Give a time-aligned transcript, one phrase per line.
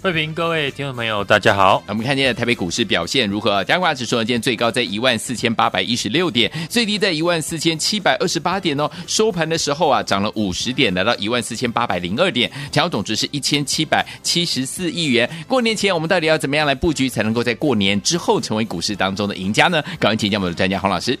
[0.00, 1.82] 慧平，各位听众朋友，大家好。
[1.88, 3.64] 我们看今天台北股市表现如何？
[3.64, 8.88] 加权指数呢，今天最高在一万四千八百一十六点，最低在一万四千七百二十八点哦。
[9.08, 15.28] 收盘的时候啊，涨了五十点，来到一万四千八百零二点，成交总值是一千七百七十四亿元。
[15.48, 19.82] 过年前我们到底要怎么样来布局，才能够在过年之后成为股市当中的赢家呢？
[19.98, 21.18] 赶快请教我们的专家洪老师。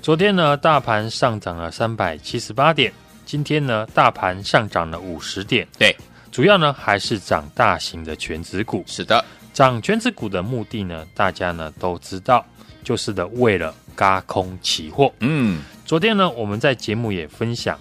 [0.00, 2.90] 昨天呢，大盘上涨了三百七十八点，
[3.26, 5.68] 今天呢，大盘上涨了五十点。
[5.78, 5.94] 对。
[6.36, 12.44] 主要呢还是涨大型的权值股，是的，涨权值股的目的呢，大家呢都知道，
[12.84, 15.10] 就是的为了轧空期货。
[15.20, 17.78] 嗯，昨天呢我们在节目也分享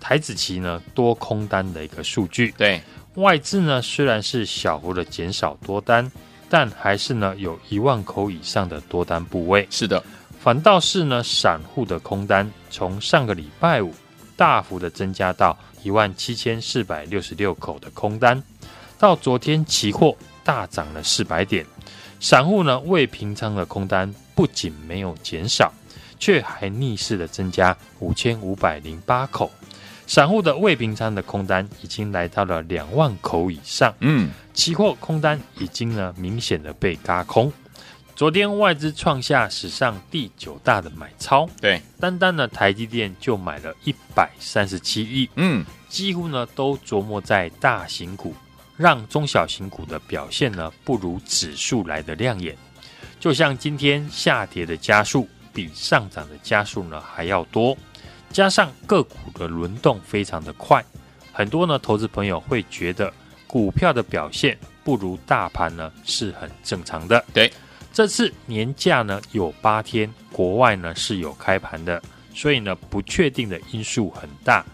[0.00, 2.50] 台子期呢多空单的一个数据。
[2.56, 2.80] 对，
[3.16, 6.10] 外资呢虽然是小幅的减少多单，
[6.48, 9.68] 但还是呢有一万口以上的多单部位。
[9.68, 10.02] 是的，
[10.40, 13.92] 反倒是呢散户的空单从上个礼拜五
[14.34, 15.54] 大幅的增加到。
[15.82, 18.42] 一万七千四百六十六口的空单，
[18.98, 21.64] 到昨天期货大涨了四百点，
[22.20, 25.72] 散户呢未平仓的空单不仅没有减少，
[26.18, 29.50] 却还逆势的增加五千五百零八口，
[30.06, 37.52] 散户的未平仓的空单已经来到了两万口以上，嗯，期货空单已经呢明显的被轧空。
[38.18, 48.34] 昨天外资创下史上第九大的买超，对，单单呢台积电就买了一百三十七亿，嗯，几乎呢都琢磨在大型股，
[48.76, 52.58] 让中小型股的表现呢不如指数来的亮眼。
[53.20, 57.78] 就像今天下跌的加速比上涨的加速呢还要多，
[58.32, 60.84] 加上个股的轮动非常的快，
[61.32, 63.14] 很多呢投资朋友会觉得
[63.46, 67.48] 股票的表现不如大盘呢是很正常的，对。
[67.92, 72.00] 这次年假呢有八天，国外呢是有开盘的，
[72.32, 74.64] 所以呢不确定的因素很大。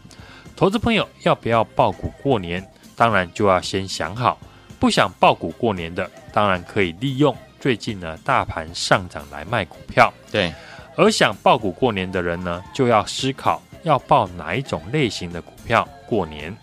[0.54, 2.64] 投资朋友要不要爆股过年？
[2.94, 4.38] 当然就要先想好。
[4.78, 10.12] 不想爆股过年的，当然可以利用最近呢大盘上涨来卖股票。
[10.31, 10.52] 对，
[10.94, 16.54] 而想爆股过年的人呢，就要思考要爆哪一种类型的股票过年。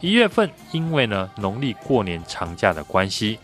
[0.00, 3.38] 一月份因为呢农历过年长假的关系。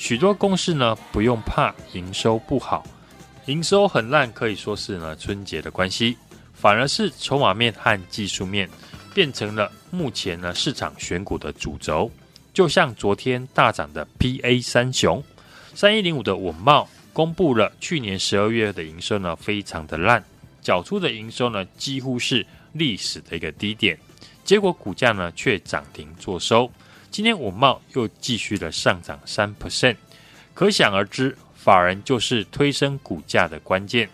[0.00, 2.82] 许多公司呢不用怕营收不好，
[3.44, 6.16] 营收很烂可以说是呢春节的关系，
[6.54, 8.66] 反而是筹码面和技术面
[9.12, 12.10] 变成了目前呢市场选股的主轴。
[12.54, 15.22] 就像昨天大涨的 PA 三雄
[15.74, 20.24] 三一零五的稳懋公布了去年十二月的营收呢非常的烂，
[20.62, 23.98] 缴出的营收呢几乎是历史的一个低点，
[24.44, 26.72] 结果股价呢却涨停作收。
[27.10, 29.96] 今天稳懋又继续的上涨三 percent，
[30.54, 34.08] 可想而知，法人就是推升股价的关键。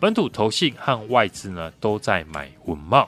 [0.00, 3.06] 本土投信和外资呢都在买稳懋，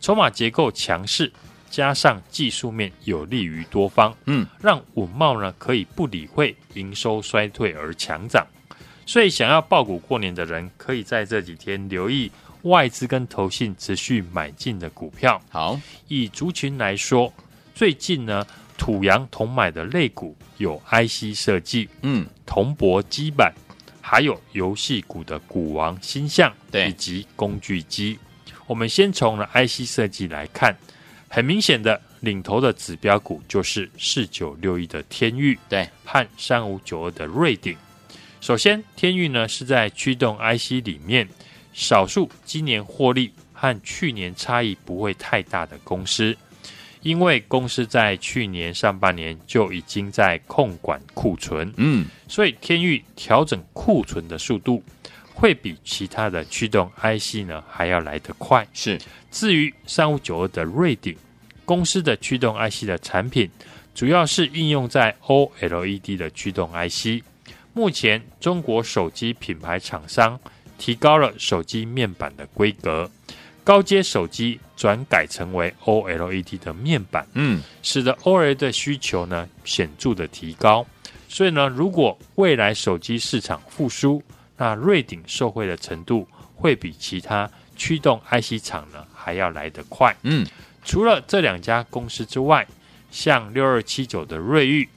[0.00, 1.32] 筹码结构强势，
[1.70, 8.46] 加上技术面有利于多方，嗯，让稳懋呢可以不理会营收衰退而强涨。
[9.06, 12.30] 所以想要爆股过年的人，可以在这几天留意
[12.62, 15.40] 外资跟投信持续买进的股票。
[15.48, 17.32] 好，以族群来说，
[17.74, 18.46] 最近呢。
[18.76, 23.52] 土洋同买的类股有 IC 设计，嗯，铜箔基板，
[24.00, 28.18] 还有游戏股的股王星象，对，以及工具机。
[28.66, 30.76] 我们先从呢 IC 设计来看，
[31.28, 37.76] 很明显的领头的指标股就是四九六一的天域，对，和三五九二的瑞鼎。
[38.40, 41.28] 首先，天域呢是在驱动 IC 里面
[41.72, 46.36] 少数今年获利和去年差异不会太大的公司。
[47.04, 54.82] 因为公司在去年上半年就已经在控管库存，嗯，所以天域调整库存的速度
[55.34, 58.66] 会比其他的驱动 IC 呢还要来得快。
[58.72, 58.98] 是，
[59.30, 61.14] 至于三五九二的瑞鼎
[61.66, 63.50] 公司的驱动 IC 的产品，
[63.94, 67.22] 主要是应用在 OLED 的驱动 IC。
[67.74, 70.40] 目前中国手机品牌厂商
[70.78, 73.10] 提高了手机面板的规格。
[73.64, 80.86] 高阶手机转改成为 OLED 的面板，嗯，使得 OLED 的需求呢显著的提高。
[81.28, 84.22] 所以呢，如果未来手机市场复苏，
[84.58, 90.14] 那瑞鼎受惠的程度会比其他驱动 IC 厂呢还要来得快。
[90.22, 90.46] 嗯，
[90.84, 92.64] 除了这两家公司之外，
[93.10, 94.88] 像六二七九的瑞昱、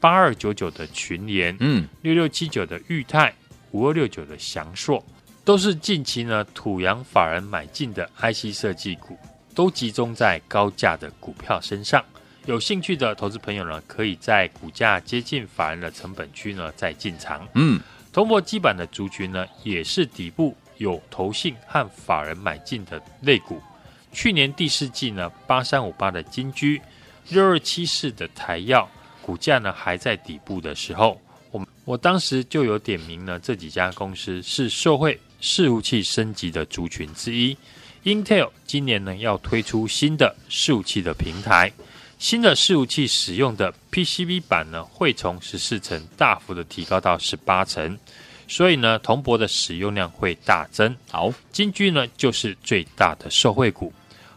[0.00, 3.32] 八二九九的群联、嗯，六六七九的裕泰、
[3.72, 5.04] 五二六九的翔硕，
[5.46, 9.16] 都是近期呢土洋法人买进的 IC 设计股，
[9.54, 12.04] 都集中在高价的股票身上。
[12.46, 17.46] 有兴趣的投资朋友呢，可以在股价接近法人的成本区呢再进场。
[17.54, 17.80] 嗯，
[18.12, 23.62] 铜箔基板的族群呢，也是底部有投信和法人买进的类股。
[24.10, 26.82] 去年第四季呢，八三五八的金居。
[27.28, 28.88] 六二七四的台药
[29.22, 31.20] 股价呢还在底部的时候，
[31.56, 37.56] 我我当时就有点名了，这几家公司是受惠伺服器升级的族群之一。
[38.04, 41.72] Intel 今年呢要推出新的伺服器的平台，
[42.18, 47.98] 新的伺服器使用的 PCB 板呢会从十四层大幅的提高到十八层，
[48.46, 50.94] 所以呢铜箔的使用量会大增。
[51.10, 53.92] 好，金居呢就是最大的受惠股。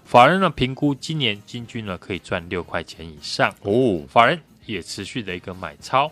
[0.06, 4.04] 法人呢评估今年金居呢可以赚六块钱以上哦。
[4.10, 6.12] 法人也持续的一个买超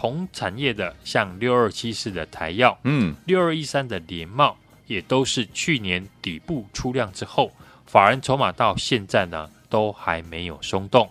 [0.00, 4.56] 同产业的，像六二七四的台药，嗯，六二一三的联茂，
[4.86, 7.50] 也都是去年底部出量之后，
[7.84, 11.10] 法人筹码到现在呢都还没有松动。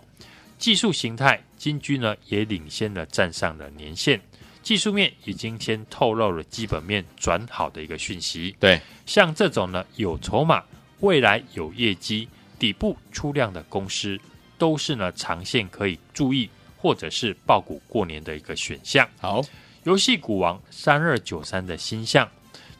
[0.56, 4.18] 技术形态，金居呢也领先了站上了年线，
[4.62, 8.56] 技术面已经先透露了基本面转好的一个讯息。
[8.58, 10.64] 对，像这种呢有筹码。
[11.00, 12.26] 未来有业绩、
[12.58, 14.18] 底部出量的公司，
[14.56, 19.06] 都是呢长线可以注意，或者是爆股过年的一个选项。
[19.20, 19.42] 好，
[19.84, 22.28] 游戏股王三二九三的鈊象，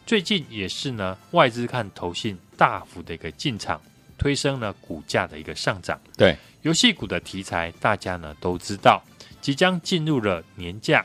[0.07, 3.81] 最近也是呢外资看投信大幅的一个进场，
[4.17, 6.01] 推升了股价的一个上涨。
[6.17, 9.03] 对，游戏股的题材大家呢都知道，
[9.41, 11.05] 即将进入了年假，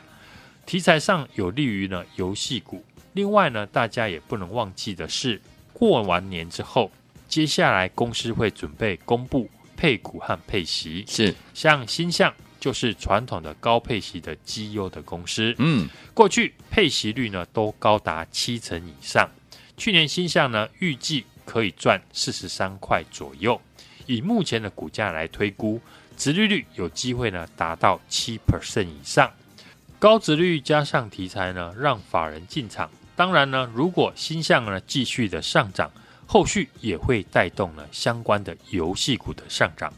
[0.64, 2.84] 题材上有利于呢游戏股。
[3.12, 5.40] 另外呢，大家也不能忘记的是，
[5.72, 6.90] 过完年之后。
[7.26, 12.32] 接下来公司会准备公布配股和配息，是像鈊象
[12.64, 19.28] 就是传统的高配息的绩优的公司，嗯，过去配息率呢都高达七成以上，
[19.76, 23.60] 去年新项呢预计可以赚四十三块左右，
[24.06, 25.78] 以目前的股价来推估，
[26.16, 29.30] 殖利率有机会呢达到七 percent 以上，
[29.98, 35.92] 高殖利率加上题材呢让法人进场，当然呢如果新项呢继续的上涨。
[36.26, 39.92] 后续也会带动呢相关的游戏股的上涨。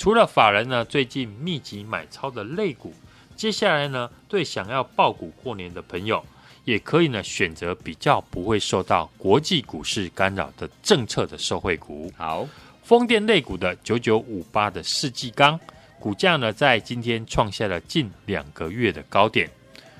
[0.00, 2.94] 除了法人呢最近密集买超的类股，
[3.36, 6.24] 接下来呢对想要爆股过年的朋友，
[6.64, 12.10] 也可以呢选择比较不会受到国际股市干扰的政策的受惠股。
[12.16, 12.48] 好，
[12.82, 15.60] 风电类股的九九五八的世纪钢
[15.98, 19.50] 股价呢在今天创下了近两个月的高点。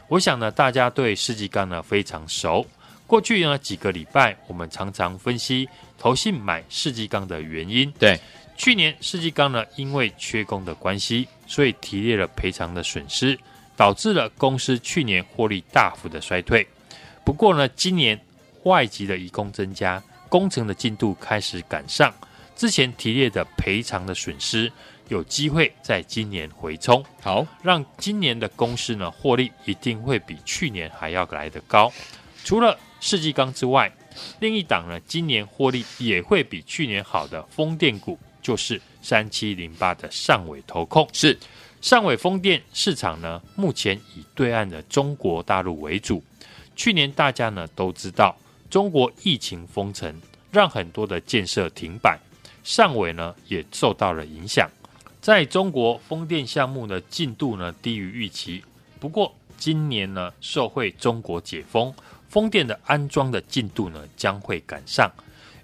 [0.08, 2.66] 我想呢大家对世纪钢呢非常熟。
[3.06, 5.68] 过去呢几个礼拜，我们常常分析
[5.98, 7.92] 投信买世纪钢的原因。
[7.98, 8.18] 对，
[8.60, 13.38] 去年世纪钢呢因为缺工的关系，所以提列了赔偿的损失，
[13.74, 16.68] 导致了公司去年获利大幅的衰退。
[17.24, 18.20] 不过呢，今年
[18.64, 22.12] 外籍的移工增加，工程的进度开始赶上，
[22.54, 24.70] 之前提列的赔偿的损失
[25.08, 27.02] 有机会在今年回冲。
[27.22, 31.90] 好，让今年的公司呢获利一定会比去年还要来得高。
[32.44, 33.90] 除了世纪钢之外，
[34.38, 41.08] 另一档呢，今年获利也会比去年好的风电股，就是三七零八的上尾投控。
[41.12, 41.38] 是
[41.80, 46.22] 上尾风电市场呢，目前以对岸的中国大陆为主。
[46.76, 48.36] 去年大家呢都知道，
[48.68, 50.14] 中国疫情封城，
[50.50, 52.18] 让很多的建设停摆，
[52.64, 54.68] 上尾呢也受到了影响。
[55.20, 58.62] 在中国风电项目的进度呢低于预期，
[58.98, 61.92] 不过今年呢受惠中国解封。
[62.28, 65.10] 风电的安装的进度呢将会赶上，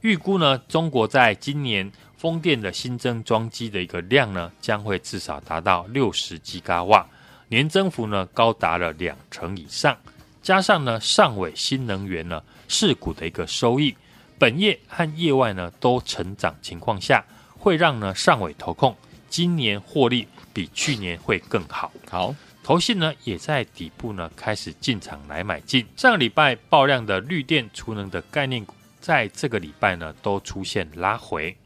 [0.01, 7.07] 预估呢中国在今年风电的新增装机的一个量呢将会至少达到六十吉瓦，
[7.49, 9.97] 年增幅呢高达了两成以上，
[10.43, 13.95] 加上呢上尾新能源呢世股的一个收益，
[14.39, 17.25] 本业和业外呢都成长情况下，
[17.59, 18.97] 会让呢上尾投控
[19.29, 21.93] 今年获利比去年会更好。
[22.09, 22.35] 好。
[22.63, 25.87] 投信呢也在底部呢开始进场来买进。
[25.97, 31.57] 上礼拜爆量的绿电储能的概念股，在这个礼拜呢都出现拉回。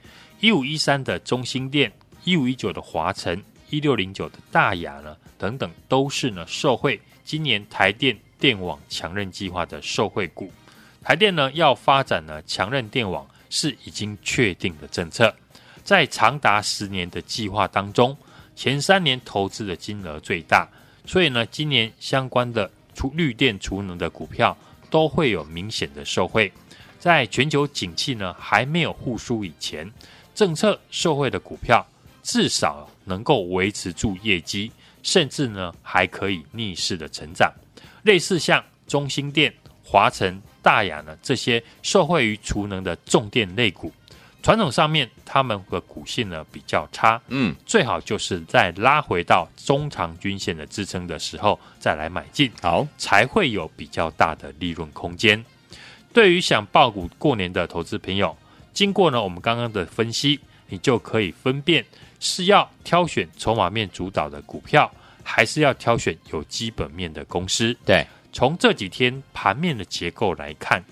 [0.40, 1.92] 一五一三的中兴电、
[2.24, 10.50] 一五一九的华晨、一六零九的大亚呢等等，都是呢受惠今年台电电网强韧计划的受惠股。
[11.02, 15.34] 台电呢要发展呢强韧电网是已经确定的政策，
[15.84, 18.16] 在长达十年的计划当中，
[18.56, 20.66] 前三年投资的金额最大。
[21.04, 24.56] 所以呢，今年相关的储绿电储能的股票
[24.88, 26.50] 都会有明显的受惠。
[26.98, 29.90] 在全球景气呢还没有复苏以前，
[30.34, 31.84] 政策受惠的股票
[32.22, 34.70] 至少能够维持住业绩，
[35.02, 37.52] 甚至呢还可以逆势的成长。
[38.02, 39.52] 类似像中兴电、
[39.84, 43.92] 华晨、大雅呢这些受惠于储能的重电类股。
[44.42, 55.44] 传统上面，他们的股性呢比较差，嗯，最好就是在拉回到中长均线的支撑的时候再来买进，好，才会有比较大的利润空间。
[56.14, 58.34] 对于想爆股过年的投资朋友，
[58.72, 61.84] 经过呢我们刚刚的分析，你就可以分辨
[62.18, 64.90] 是要挑选筹码面主导的股票，
[65.22, 67.76] 还是要挑选有基本面的公司。
[67.84, 70.82] 对，从这几天盘面的结构来看。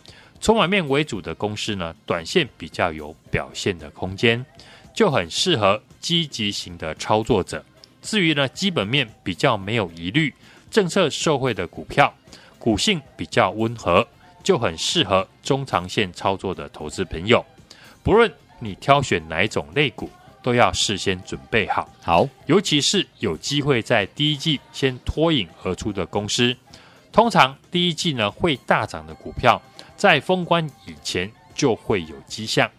[0.40, 4.46] 筹码面为主的公司呢，短线比较有表现的空间，
[4.94, 7.64] 就很适合积极型的操作者。
[8.02, 10.32] 至于呢，基本面比较没有疑虑、
[10.70, 12.14] 政策受惠的股票，
[12.56, 14.06] 股性比较温和，
[14.44, 17.44] 就很适合中长线操作的投资朋友。
[18.02, 20.10] 不论你挑选哪一种类股，
[20.42, 21.88] 都要事先准备好。
[22.02, 26.56] 好，尤其是有机会在第一季先脱颖而出的公司，
[27.12, 29.60] 通常第一季呢会大涨的股票。
[29.96, 32.70] 在封关以前就会有迹象，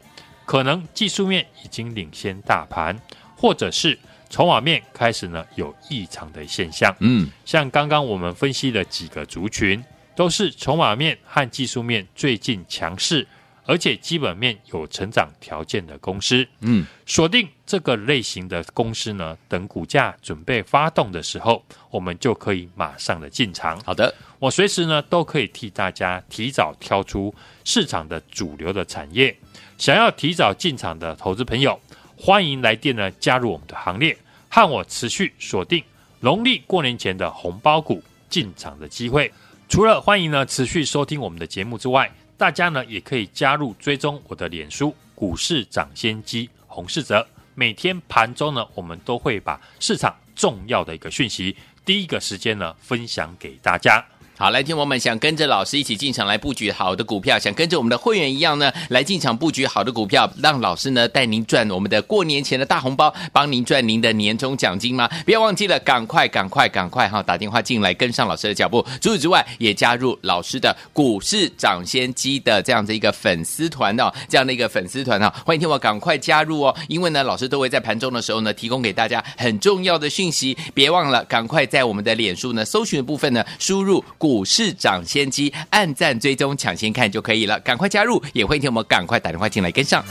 [0.46, 2.98] 可能技术面已经领先大盘，
[3.36, 4.00] 或者是
[4.30, 6.96] 筹码面开始呢有异常的现象。
[7.00, 9.84] 嗯，像刚刚我们分析的几个族群，
[10.16, 13.28] 都是筹码面和技术面最近强势。
[13.70, 23.80] 而且基本面有成长条件的公司，嗯，锁定这个类型的公司呢，等股价准备发动的时候，我们就可以马上的进场。
[23.82, 27.32] 好的，我随时呢都可以替大家提早挑出
[27.64, 29.38] 市场的主流的产业。
[29.78, 31.80] 想要提早进场的投资朋友，
[32.18, 34.18] 欢迎来电呢加入我们的行列，
[34.50, 35.84] 和我持续锁定
[36.22, 39.32] 农历过年前的红包股进场的机会。
[39.68, 51.54] 除了欢迎呢持续收听我们的节目之外，大家呢也可以加入追踪我的脸书股市掌先机洪世哲，每天盘中呢，我们都会把市场重要的一个讯息，
[51.84, 54.02] 第一个时间呢分享给大家。
[54.40, 65.10] 好，来听我们想跟着老师一起进场来布局好的股票，想跟着我们的会员一样呢，来进场布局好的股票，让老师呢带您赚我们的过年前的大红包，帮您赚您的年终奖金吗？
[65.26, 68.82] 不要忘记了，赶快赶快赶快哈，打电话进来跟上老师的脚步。
[69.02, 84.29] 除此之外，也加入老师的股市涨先机的这样的一个粉丝团哦，这样的一个粉丝团哦，欢迎听我赶快加入哦，因为呢，老师都会在盘中的时候呢，提供给大家很重要的讯息，别忘了赶快在我们的脸书呢搜寻的部分呢，输入股。
[84.30, 87.60] 股市涨先机，按赞追踪抢先看就可以了。
[87.62, 90.06] 赶快加入，也欢迎听我们赶快打电话进来跟上。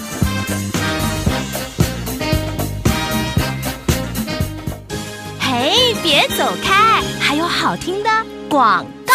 [5.38, 8.10] 嘿，别走开，还有好听的
[8.48, 9.14] 广告。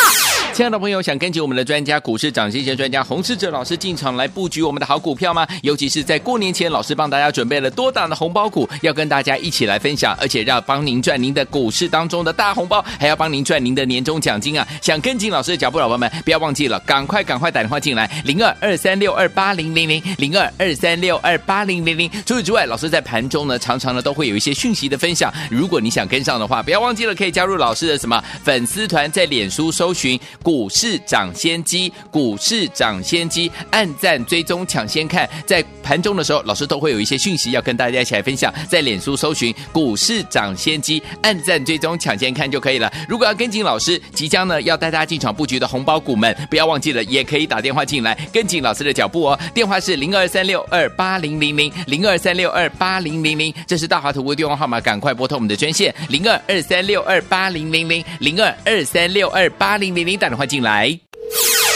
[0.53, 5.47] 亲爱的朋友，想跟紧我们的专家股市涨先机专家洪世哲老师进场来布局我们的好股票吗？
[5.63, 14.67] 尤其是在过年前，老师帮大家准备了多档的红包股，要跟大家一起来分享，而且要帮您赚您的股市当中的大红包，还要帮您赚您的年终奖金啊！
[14.79, 22.07] 想跟紧老师的脚步，老朋友们不要忘记了，赶快赶快打电话进来，零二二三六二八零零零零二二三六二八零零零。
[22.27, 30.19] 除此之外，老师在盘中呢，常常呢都会有一些讯息的分享，如果你想跟上的话，不要忘记了可以加入老师的什么粉丝团，在脸书搜寻。
[30.43, 42.91] 股市涨先机，股市涨先机，按赞追踪抢先看，在盘中的时候，老师都会有一些讯息要跟大家一起来分享，在脸书搜寻股市涨先机，按赞追踪抢先看就可以了。
[43.07, 49.39] 如果要跟紧老师，即将呢要带大家进场布局的红包股们，不要忘记了，也可以打电话进来跟紧老师的脚步哦。
[49.53, 60.87] 电话是零二三六二八零零零零二三六二八零零零，这是大华图的电话号码，赶快拨通我们的专线零二二三六二八零零零零二二三六二八零零零打电话进来。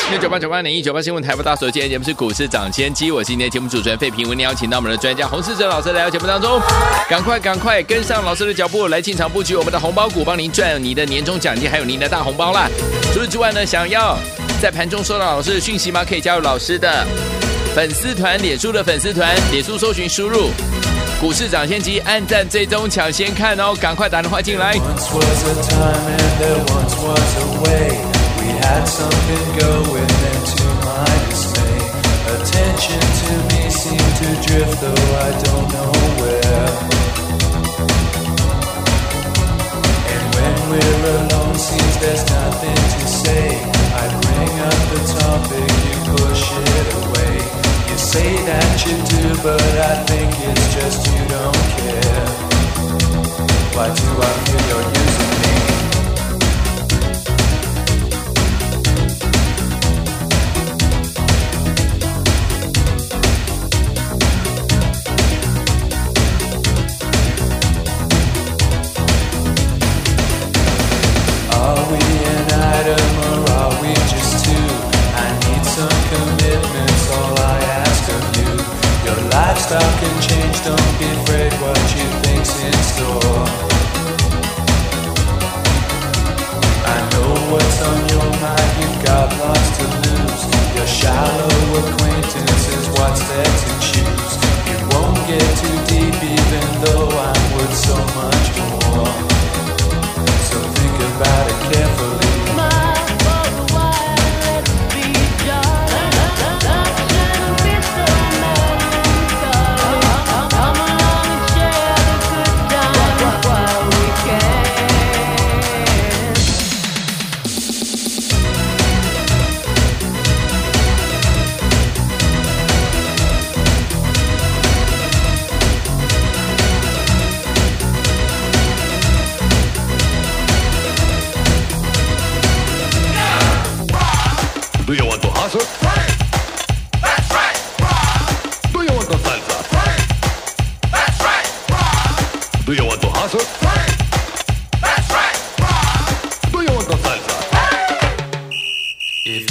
[0.10, 6.60] 六九八九八零一九八新闻台播大所，今天节目是股市涨先机，我是今天节目主持人费平，为您邀请到我们的专家洪世哲老师来到节目当中，
[7.08, 12.68] 赶快赶快跟上老师的脚步来进场布局我们的红包股，帮您赚你的年终奖金，还有您的大红包啦！
[13.14, 14.18] 除此之外呢，想要
[14.60, 16.04] 在盘中收到老师的讯息吗？
[16.04, 17.06] 可以加入老师的
[17.76, 20.50] 粉丝团，脸书的粉丝团，脸书搜寻输入
[21.22, 24.74] 股市涨先机，按赞追踪抢先看哦，赶快打电话进来。
[28.68, 31.80] had something going, into my dismay,
[32.36, 36.68] attention to me seemed to drift, though I don't know where.
[40.14, 43.46] And when we're alone, seems there's nothing to say.
[44.02, 46.44] I bring up the topic, you push
[46.76, 47.36] it away.
[47.90, 52.28] You say that you do, but I think it's just you don't care.
[53.76, 54.57] Why do I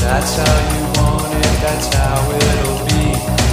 [0.07, 3.07] that's how you want it, that's how it'll be.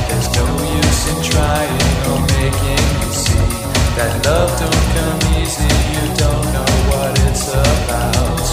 [0.07, 0.45] There's no
[0.77, 3.49] use in trying or making you see
[3.97, 5.73] that love don't come easy.
[5.93, 8.47] You don't know what it's about.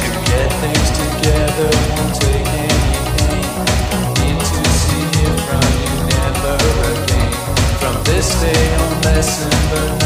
[0.00, 3.48] To get things together won't take anything.
[4.20, 6.56] Need to see it from you never
[6.92, 7.32] again.
[7.80, 10.05] From this day on, lesson, but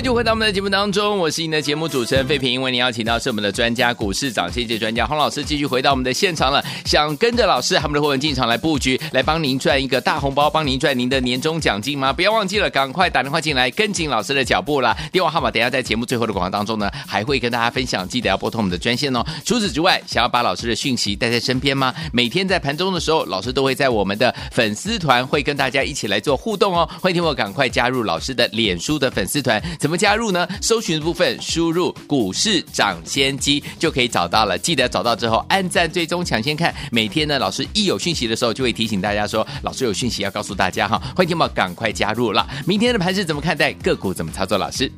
[0.00, 2.50] 欢迎继续回到我们的节目当中，我是您的节目主持人费平。
[2.50, 6.64] 因为您邀请到是我们的专家股市涨先机专家洪老师，继续回到我们的现场了。
[6.86, 12.14] 想跟着老师他们的会员进场来布局，来帮您赚一个大红包，帮您赚您的年终奖金吗？
[12.14, 14.96] 不要忘记了，赶快打电话进来，跟紧老师的脚步啦。
[15.12, 19.22] 电话号码等下在节目最后的广告当中呢，还会跟大家分享，记得要拨通我们的专线哦。
[19.44, 21.94] 除此之外，想要把老师的讯息带在身边吗？
[22.10, 26.88] 每天在盘中的时候，老师都会在我们的粉丝团会跟大家一起来做互动哦。
[27.02, 29.62] 欢迎听我赶快加入老师的脸书的粉丝团，
[29.96, 30.48] 加入呢？
[30.60, 34.58] 搜寻的部分输入“股市涨先机”就可以找到了。
[34.58, 36.74] 记得找到之后按赞、追踪、抢先看。
[36.90, 40.98] 每天呢，老师一有讯息的时候，就会提醒大家说，老师有讯息要告诉大家哈。
[41.16, 42.48] 欢迎听我赶快加入了。
[42.66, 43.72] 明天的盘势怎么看待？
[43.74, 44.58] 个股怎么操作？
[44.58, 44.90] 老师，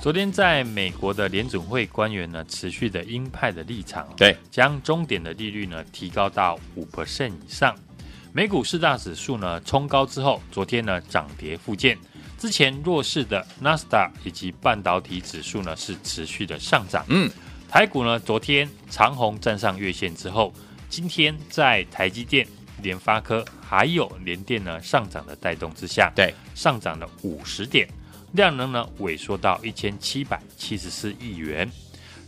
[0.00, 7.74] 昨天在美国的联准会官员呢，持续的鹰派的立场，对，将终点的利率呢提高到五 percent 以上。
[8.32, 11.98] 美股四大指数呢冲高之后，昨天呢涨跌互见。
[12.38, 17.04] 之前弱势的纳斯达以及半导体指数呢是持续的上涨。
[17.08, 17.28] 嗯，
[17.68, 20.54] 台股呢昨天长虹站上月线之后，
[20.88, 22.46] 今天在台积电、
[22.80, 27.88] 联发科还有联电呢上涨的带动之下，对，上涨了五十点，
[28.32, 31.68] 量能呢萎缩到一千七百七十四亿元。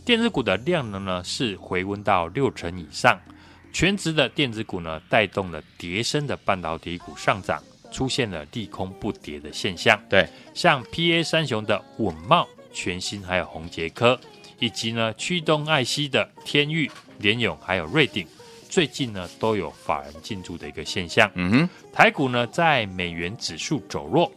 [0.03, 3.17] 电子股的量能呢是回温到六成以上，
[3.71, 7.63] 全职的电子股呢带动了叠升的半导体股上涨。
[7.91, 14.19] 出现了利空不跌的现象，对，像 PA 三雄的稳懋、全新还有宏杰科，
[14.59, 18.25] 以及呢驱动 IC 的天域、联勇还有瑞鼎，
[18.69, 21.29] 最近呢都有法人进驻的一个现象。
[21.35, 24.31] 嗯哼，台股呢在美元指数走弱，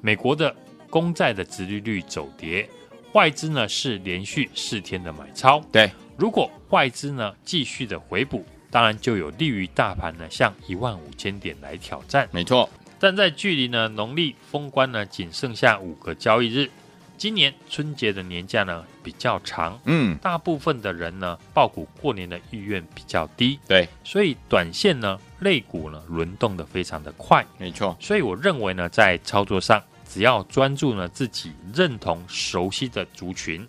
[0.00, 0.54] 美国的
[0.90, 2.68] 公债的殖利率走跌，
[3.14, 5.60] 外资呢是连续四天的买超。
[5.72, 12.28] 对，如果外资呢继续的回补，当然就有利于大盘呢向一万五千点来挑战。
[12.30, 12.68] 没错。
[12.98, 16.68] 但在距离呢农历封关呢仅剩下五个交易日，
[17.16, 33.66] 今年春节的年假呢比较长，嗯，大部分的人呢报股过年的意愿比较低，对，所以短线呢类股呢轮动的非常的快，没错，所以我认为呢在操作上只要专注呢自己认同熟悉的族群，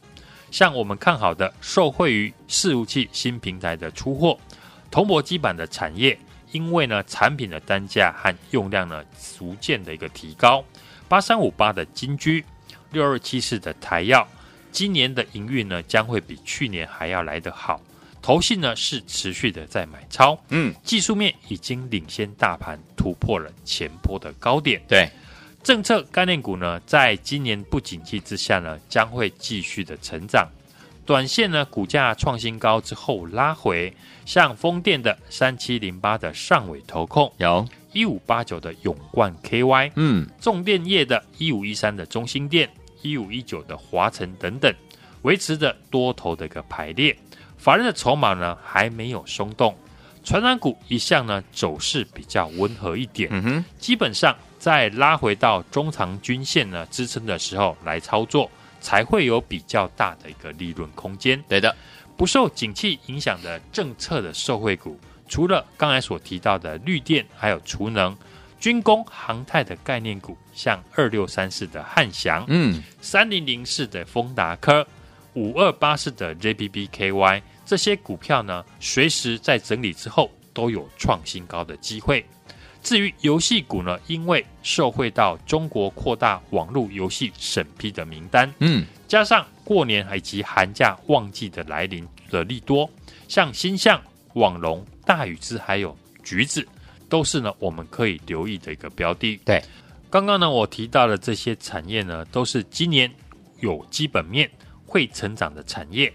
[0.49, 4.39] 像我们看好的受惠于伺服器新平台的出货，
[4.89, 6.17] 铜箔基板的产业。
[6.51, 9.03] 因为呢产品的单价和用量呢
[9.37, 10.63] 逐渐的一个提高，
[11.07, 12.43] 八三五八的金居，
[12.91, 14.27] 六二七四的台药，
[14.71, 17.81] 今年的营运呢将会比去年还要来得好。
[18.21, 24.81] 投信呢是持续的在买超，嗯，技术面已经领先大盘突破了前波的高点。
[24.89, 25.09] 对，
[25.63, 30.49] 政策概念股呢，在今年不景气之下呢，将会继续的成长。
[31.09, 33.91] 短线呢，股价创新高之后拉回，
[34.27, 37.67] 像风电的三七零八的上尾投控，有。
[37.93, 42.69] 一五八九的永冠 KY，嗯，重电业的一五一三的中兴电，
[43.01, 44.71] 一五一九的华晨等等，
[45.23, 47.17] 维持着多头的一个排列。
[47.57, 49.75] 法人的筹码呢还没有松动，
[50.23, 58.47] 传染股一向呢走势比较温和一点，嗯哼，基本上在拉回到中长均线呢支撑的时候来操作，
[58.79, 61.41] 才会有比较大的一个利润空间。
[61.47, 61.75] 对的，
[62.17, 68.17] 不受景气影响的政策的受惠股，除了刚才所提到的绿电，还有储能、
[68.59, 74.85] 军工、航太的概念股，像二六三四的汉翔，嗯，三零零四的丰达科。
[75.35, 82.25] 五二八四的 JBBKY 这些股票呢，随时在整理之后都有创新高的机会。
[82.81, 92.89] 至于游戏股呢，因为受惠到中国扩大网络游戏审批的名单，嗯，加上过年以及寒假旺季的来临的利多，
[93.27, 94.01] 像星象、
[94.33, 96.67] 网龙、大宇之还有橘子，
[97.07, 99.39] 都是呢我们可以留意的一个标的。
[99.45, 99.63] 对，
[100.09, 103.11] 刚刚呢我提到的这些产业呢，都是今年
[103.59, 104.49] 有基本面。
[104.91, 106.11] 会成长的产业，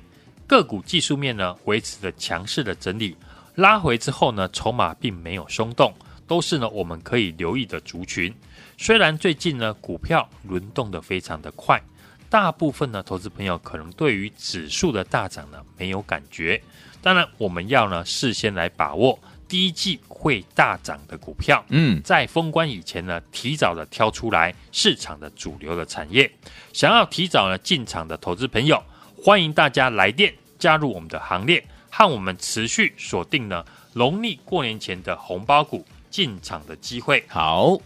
[0.48, 3.16] 个股技术面呢维持着强势的整理，
[3.54, 5.94] 拉回之后呢，筹码并没有松动，
[6.26, 8.34] 都是呢我们可以留意的族群。
[8.76, 11.80] 虽然最近呢股票轮动的非常的快，
[12.28, 16.60] 大部分呢投资朋友可能对于指数的大涨呢没有感觉，
[17.00, 19.18] 当然我们要呢事先来把握。
[19.46, 26.28] 第一季会大涨的股票，嗯，在封关以前呢，提早的挑出来市场的主流的产业，
[26.72, 28.82] 想要提早呢进场的投资朋友，
[29.22, 37.24] 欢迎大家来电加入我们的行列，和我们持续锁定呢农历过年前的红包股进场的机会。
[37.26, 37.76] 好，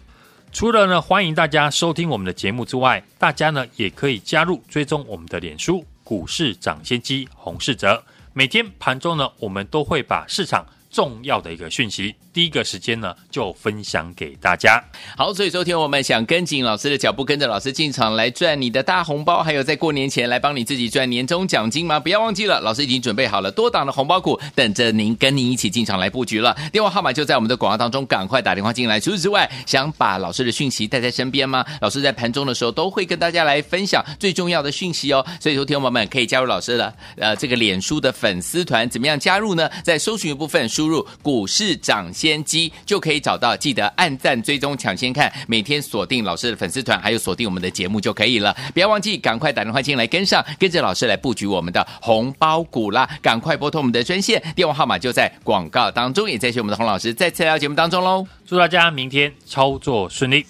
[0.52, 10.66] 除了呢欢迎大家收听我们的节目之外，大家呢也可以加入追踪我们的脸书股市涨先机洪世哲，每天盘中呢我们都会把市场。
[10.90, 14.82] 重要的一个讯息，第一个时间呢就分享给大家。
[15.16, 22.00] 好，所以昨天我们想跟紧老师的脚步，跟着老师进场来赚你的大红包，还有在过年前来帮你自己赚年终奖金吗？
[22.00, 26.56] 不要忘记了，老师已经准备好了多档的红包股，等着您跟您一起进场来布局了。
[26.72, 28.98] 电话号码就在我们的广告当中，赶快打电话进来。
[28.98, 31.64] 除此之外，想把老师的讯息带在身边吗？
[31.80, 35.24] 老师在盘中的时候都会跟大家来分享最重要的讯息哦。
[35.38, 39.68] 所以，昨天我们可以加入老师的呃这个脸书的粉丝团，怎么样加入呢？
[39.82, 40.66] 在搜寻的部分。
[40.78, 48.56] 输入股市涨先机就可以找到，记得按赞追踪抢先看，每天锁定老师的粉丝团，还有锁定我们的节目就可以了。
[48.72, 53.10] 不要忘记，赶快打电话进来跟上，跟着老师来布局我们的红包股啦！
[53.20, 58.24] 赶快拨通我们的专线，电话号码就在广告当中，也在谢我们的洪老师再次来到节目当中喽。
[58.46, 60.46] 祝大家明天操作顺利。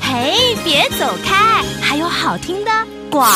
[0.00, 3.03] 嘿，别走开，还有好听的。
[3.14, 3.32] 广，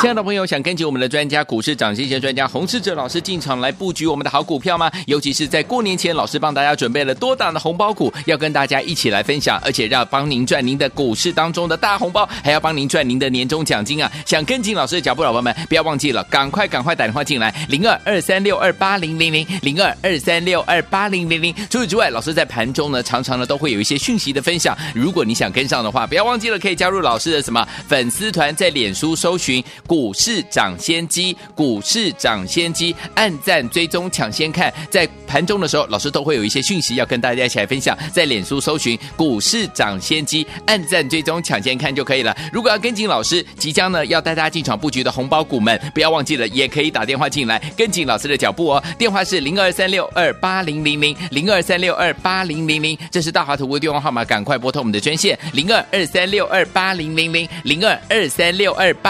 [0.00, 4.90] 亲爱的朋友，想跟紧我们的专家股市涨先机专家洪世哲老师进场来布局我们的好股票吗？
[5.06, 14.10] 尤其是在过年前，老师帮大家准备了多档的红包股，要跟大家一起来分享，而且要帮您赚您的股市当中的大红包，还要帮您赚您的年终奖金啊！
[14.26, 21.54] 想跟紧老师的脚步，老朋友们不要忘记了，赶快赶快打电话进来，零二二三六二八零零零零二二三六二八零零零。
[21.70, 29.14] 除此之外，老师在盘中呢，常常呢都会有一些讯息的分享，如果你想跟上的话，不要忘记了可以加入老师的什么粉丝团，在脸书。
[29.20, 37.94] 搜寻股市涨先机，股市涨先机，按赞追踪抢先看，在盘中的时候，老师都会有一些讯息要跟大家一起来分享。
[38.14, 42.34] 在脸书搜寻股市涨先机，按赞追踪抢先看就可以了。
[42.50, 48.82] 如果要跟紧老师，即将呢要带大家进场布局的红包股们，不要忘记了，也可以打电话进来跟紧老师的脚步哦。
[48.98, 59.09] 电话是零二三六二八零零零零二三六二八零零零，这是大华图的电话号码，赶快拨通我们的专线零二二三六二八零零零零二二三六二八。